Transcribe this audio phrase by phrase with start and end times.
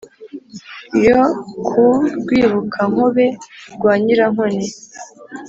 [1.05, 1.21] yo
[1.67, 1.83] ku
[2.19, 3.25] rwibukankobe
[3.73, 4.65] rwa nyirankoni,